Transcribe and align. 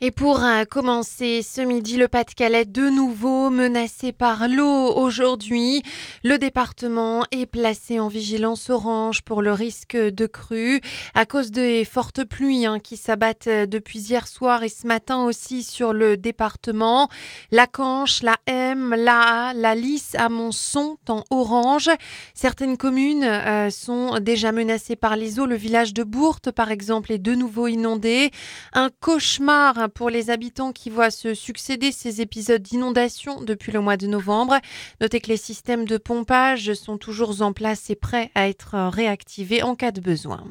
Et 0.00 0.12
pour 0.12 0.44
euh, 0.44 0.62
commencer 0.64 1.42
ce 1.42 1.60
midi, 1.60 1.96
le 1.96 2.06
Pas-de-Calais 2.06 2.66
de 2.66 2.88
nouveau 2.88 3.50
menacé 3.50 4.12
par 4.12 4.46
l'eau 4.46 4.92
aujourd'hui. 4.94 5.82
Le 6.22 6.38
département 6.38 7.24
est 7.32 7.46
placé 7.46 7.98
en 7.98 8.06
vigilance 8.06 8.70
orange 8.70 9.22
pour 9.22 9.42
le 9.42 9.52
risque 9.52 9.96
de 9.96 10.26
crue 10.26 10.80
à 11.14 11.26
cause 11.26 11.50
des 11.50 11.84
fortes 11.84 12.22
pluies 12.22 12.64
hein, 12.64 12.78
qui 12.78 12.96
s'abattent 12.96 13.48
euh, 13.48 13.66
depuis 13.66 13.98
hier 13.98 14.28
soir 14.28 14.62
et 14.62 14.68
ce 14.68 14.86
matin 14.86 15.24
aussi 15.24 15.64
sur 15.64 15.92
le 15.92 16.16
département. 16.16 17.08
La 17.50 17.66
Canche, 17.66 18.22
la 18.22 18.36
M, 18.46 18.94
la 18.96 19.48
A, 19.48 19.52
la 19.52 19.74
Lys 19.74 20.14
à 20.14 20.28
sont 20.52 20.96
en 21.08 21.24
orange. 21.30 21.90
Certaines 22.34 22.76
communes 22.76 23.24
euh, 23.24 23.68
sont 23.70 24.20
déjà 24.20 24.52
menacées 24.52 24.94
par 24.94 25.16
les 25.16 25.40
eaux. 25.40 25.46
Le 25.46 25.56
village 25.56 25.92
de 25.92 26.04
Bourte, 26.04 26.52
par 26.52 26.70
exemple, 26.70 27.10
est 27.10 27.18
de 27.18 27.34
nouveau 27.34 27.66
inondé. 27.66 28.30
Un 28.74 28.90
cauchemar 29.00 29.87
pour 29.88 30.10
les 30.10 30.30
habitants 30.30 30.72
qui 30.72 30.90
voient 30.90 31.10
se 31.10 31.34
succéder 31.34 31.92
ces 31.92 32.20
épisodes 32.20 32.62
d'inondation 32.62 33.42
depuis 33.42 33.72
le 33.72 33.80
mois 33.80 33.96
de 33.96 34.06
novembre. 34.06 34.58
Notez 35.00 35.20
que 35.20 35.28
les 35.28 35.36
systèmes 35.36 35.84
de 35.84 35.98
pompage 35.98 36.74
sont 36.74 36.98
toujours 36.98 37.42
en 37.42 37.52
place 37.52 37.90
et 37.90 37.96
prêts 37.96 38.30
à 38.34 38.48
être 38.48 38.76
réactivés 38.92 39.62
en 39.62 39.74
cas 39.74 39.90
de 39.90 40.00
besoin. 40.00 40.44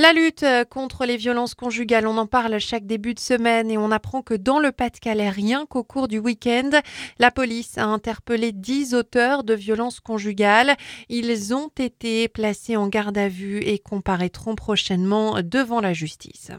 La 0.00 0.14
lutte 0.14 0.46
contre 0.70 1.04
les 1.04 1.18
violences 1.18 1.54
conjugales, 1.54 2.06
on 2.06 2.16
en 2.16 2.26
parle 2.26 2.58
chaque 2.58 2.86
début 2.86 3.12
de 3.12 3.20
semaine 3.20 3.70
et 3.70 3.76
on 3.76 3.90
apprend 3.90 4.22
que 4.22 4.32
dans 4.32 4.58
le 4.58 4.72
Pas-de-Calais, 4.72 5.28
rien 5.28 5.66
qu'au 5.66 5.84
cours 5.84 6.08
du 6.08 6.18
week-end, 6.18 6.70
la 7.18 7.30
police 7.30 7.76
a 7.76 7.84
interpellé 7.84 8.52
10 8.52 8.94
auteurs 8.94 9.44
de 9.44 9.52
violences 9.52 10.00
conjugales. 10.00 10.74
Ils 11.10 11.52
ont 11.52 11.70
été 11.76 12.28
placés 12.28 12.76
en 12.76 12.88
garde 12.88 13.18
à 13.18 13.28
vue 13.28 13.58
et 13.58 13.78
comparaîtront 13.78 14.54
prochainement 14.54 15.42
devant 15.42 15.80
la 15.82 15.92
justice. 15.92 16.50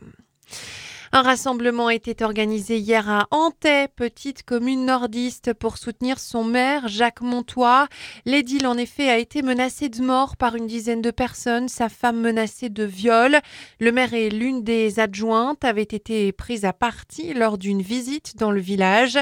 Un 1.14 1.24
rassemblement 1.24 1.90
était 1.90 2.24
organisé 2.24 2.78
hier 2.78 3.10
à 3.10 3.28
Antay, 3.32 3.90
petite 3.90 4.44
commune 4.44 4.86
nordiste, 4.86 5.52
pour 5.52 5.78
soutenir 5.78 6.18
son 6.20 6.46
maire, 6.46 6.88
Jacques 6.88 7.20
Montois. 7.20 7.90
L'édile, 8.26 8.66
en 8.66 8.78
effet, 8.78 9.10
a 9.10 9.18
été 9.18 9.42
menacé 9.42 9.90
de 9.90 10.02
mort 10.02 10.38
par 10.38 10.56
une 10.56 10.68
dizaine 10.68 11.02
de 11.02 11.12
personnes, 11.12 11.68
sa 11.68 11.90
femme 11.90 12.22
menacée 12.22 12.70
de 12.70 12.86
viol. 12.86 13.40
Le 13.82 13.92
maire 13.92 14.14
et 14.14 14.30
l'une 14.30 14.64
des 14.64 15.02
adjointes 15.02 15.66
avaient 15.66 15.82
été 15.82 16.32
prises 16.32 16.64
à 16.64 16.72
partie 16.72 17.34
lors 17.34 17.58
d'une 17.58 17.82
visite 17.82 18.38
dans 18.38 18.52
le 18.52 18.62
village. 18.62 19.20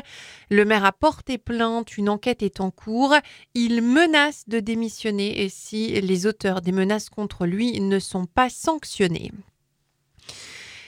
Le 0.52 0.66
maire 0.66 0.86
a 0.86 0.92
porté 0.92 1.40
plainte, 1.40 1.98
une 1.98 2.10
enquête 2.10 2.44
est 2.44 2.62
en 2.62 2.70
cours. 2.70 3.16
Il 3.56 3.82
menace 3.82 4.44
de 4.48 4.60
démissionner 4.60 5.42
et 5.42 5.50
si 5.50 6.00
les 6.00 6.28
auteurs 6.28 6.62
des 6.62 6.72
menaces 6.72 7.10
contre 7.10 7.48
lui 7.48 7.82
ne 7.82 7.98
sont 7.98 8.28
pas 8.28 8.50
sanctionnés. 8.50 9.32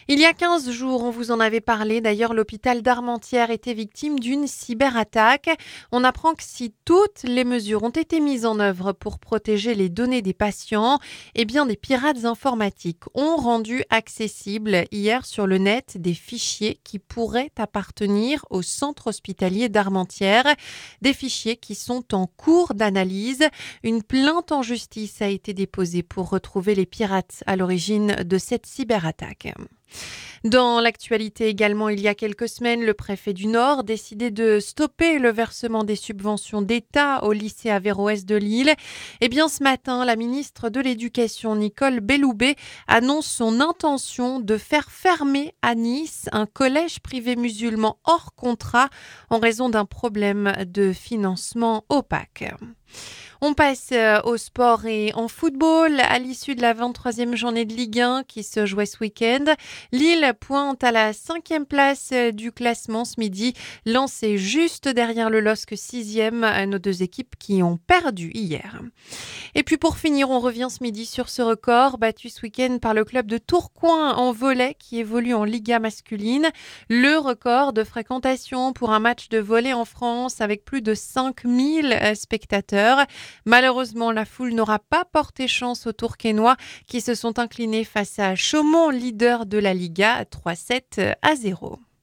Il 0.08 0.20
y 0.20 0.26
a 0.26 0.34
15 0.34 0.72
jours, 0.72 1.04
on 1.04 1.12
vous 1.12 1.32
en 1.32 1.40
avait 1.40 1.62
parlé, 1.62 2.02
d'ailleurs 2.02 2.34
l'hôpital 2.34 2.82
d'Armentières 2.82 3.52
était 3.52 3.76
victime 3.76 4.20
d'une 4.20 4.48
cyberattaque. 4.48 5.50
On 5.92 6.04
apprend 6.04 6.34
que 6.34 6.44
si 6.44 6.74
toutes 6.86 7.22
les 7.24 7.44
mesures 7.44 7.84
ont 7.84 7.92
été 7.92 8.20
mises 8.20 8.48
en 8.48 8.60
œuvre 8.60 8.94
pour 8.94 9.20
protéger 9.20 9.76
les 9.76 9.90
données 9.90 10.24
des 10.24 10.34
patients, 10.34 10.98
eh 11.36 11.46
bien 11.46 11.68
des 11.68 11.76
pirates 11.76 12.26
informatiques 12.26 13.04
ont 13.14 13.36
rendu 13.36 13.84
accessibles 13.92 14.86
hier 14.92 15.24
sur 15.26 15.46
le 15.46 15.60
net 15.60 15.98
des 16.00 16.16
fichiers 16.16 16.80
qui 16.84 16.98
pourraient 16.98 17.52
appartenir 17.58 18.44
au 18.50 18.64
centre 18.64 19.08
hospitalier 19.08 19.70
d'Armentières, 19.70 20.56
des 21.02 21.14
fichiers 21.14 21.58
qui 21.58 21.76
sont 21.76 22.16
en 22.16 22.26
cours 22.26 22.74
d'analyse. 22.74 23.48
Une 23.84 24.02
plainte 24.02 24.52
en 24.52 24.64
justice 24.64 25.22
a 25.22 25.28
été 25.28 25.54
déposée 25.54 26.02
pour 26.02 26.30
retrouver 26.30 26.74
les 26.74 26.88
pirates 26.88 27.44
à 27.46 27.56
l'origine 27.56 28.16
de 28.24 28.38
cette 28.40 28.66
cyberattaque. 28.66 29.54
Dans 30.44 30.80
l'actualité 30.80 31.50
également, 31.50 31.90
il 31.90 32.02
y 32.02 32.08
a 32.08 32.16
quelques 32.16 32.50
semaines, 32.50 32.84
le 32.84 32.96
préfet 32.96 33.32
du 33.34 33.46
Nord 33.46 33.84
décidait 33.84 34.32
de 34.32 34.60
stopper 34.60 35.20
le 35.20 35.32
versement 35.32 35.84
des 35.84 35.96
subventions 35.96 36.64
d'État 36.64 37.24
au 37.24 37.32
lycée 37.32 37.70
Averroès 37.70 38.26
de 38.26 38.36
Lille. 38.36 38.74
Eh 39.22 39.30
bien, 39.30 39.48
ce 39.48 39.62
matin, 39.62 40.04
la 40.04 40.16
ministre 40.16 40.70
de 40.70 40.80
l'Éducation, 40.80 41.56
Nicole 41.56 42.00
Belloubet, 42.00 42.56
annonce 42.88 43.28
son 43.28 43.62
intention 43.62 44.40
de 44.40 44.58
faire 44.58 44.90
fermer 44.90 45.54
à 45.62 45.76
Nice 45.76 46.28
un 46.32 46.48
collège 46.48 47.02
privé 47.02 47.36
musulman 47.36 48.00
hors 48.04 48.34
contrat 48.34 48.90
en 49.30 49.38
raison 49.38 49.70
d'un 49.70 49.86
problème 49.86 50.54
de 50.66 50.92
financement 50.92 51.86
opaque. 51.90 52.46
On 53.44 53.56
passe 53.56 53.90
euh, 53.92 54.22
au 54.24 54.38
sport 54.38 54.86
et 54.86 55.14
en 55.16 55.28
football. 55.28 56.00
À 56.00 56.20
l'issue 56.20 56.54
de 56.54 56.62
la 56.62 56.76
23e 56.76 57.36
journée 57.36 57.66
de 57.66 57.74
Ligue 57.74 58.00
1 58.00 58.22
qui 58.28 58.44
se 58.44 58.68
jouait 58.68 58.86
ce 58.86 59.00
week-end, 59.02 59.46
Lille 59.92 60.32
pointe 60.40 60.84
à 60.84 60.92
la 60.92 61.12
cinquième 61.12 61.66
place 61.66 62.12
euh, 62.14 62.32
du 62.32 62.52
classement 62.52 63.04
ce 63.04 63.20
midi, 63.20 63.56
lancé 63.88 64.38
juste 64.38 64.88
derrière 64.88 65.32
le 65.32 65.40
LOSC 65.40 65.72
6e, 65.72 66.66
nos 66.66 66.78
deux 66.78 67.02
équipes 67.02 67.36
qui 67.40 67.64
ont 67.64 67.78
perdu 67.78 68.30
hier. 68.36 68.80
Et 69.56 69.64
puis 69.64 69.78
pour 69.78 69.98
finir, 69.98 70.30
on 70.30 70.40
revient 70.40 70.68
ce 70.70 70.84
midi 70.84 71.08
sur 71.08 71.28
ce 71.28 71.42
record 71.42 71.98
battu 71.98 72.30
ce 72.30 72.44
week-end 72.44 72.78
par 72.80 72.94
le 72.94 73.04
club 73.06 73.26
de 73.26 73.40
Tourcoing 73.40 74.14
en 74.14 74.32
volet 74.34 74.76
qui 74.78 75.00
évolue 75.00 75.34
en 75.34 75.46
Liga 75.46 75.80
masculine. 75.80 76.48
Le 76.90 77.18
record 77.18 77.74
de 77.74 77.84
fréquentation 77.84 78.72
pour 78.72 78.92
un 78.92 79.00
match 79.00 79.30
de 79.30 79.40
volet 79.40 79.74
en 79.74 79.86
France 79.86 80.42
avec 80.42 80.64
plus 80.64 80.84
de 80.84 80.94
5000 80.94 81.92
euh, 81.92 82.14
spectateurs. 82.14 83.08
Malheureusement, 83.46 84.12
la 84.12 84.26
foule 84.26 84.54
n'aura 84.54 84.80
pas 84.80 85.06
porté 85.06 85.48
chance 85.48 85.88
aux 85.88 85.94
Tourquenois 85.94 86.58
qui 86.88 87.02
se 87.02 87.16
sont 87.16 87.40
inclinés 87.40 87.84
face 87.84 88.20
à 88.20 88.36
Chaumont, 88.36 88.90
leader 88.90 89.46
de 89.46 89.58
la 89.58 89.74
Liga, 89.74 90.24
3-7 90.24 91.16
à 91.22 91.36
0. 91.36 91.80